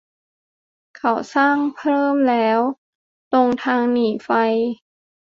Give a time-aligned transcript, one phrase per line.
[0.97, 2.59] เขาสร้างเพิ่มแล้ว
[3.31, 4.29] ตรงทางหนีไฟ